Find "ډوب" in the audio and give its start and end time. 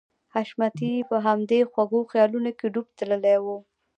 2.73-2.87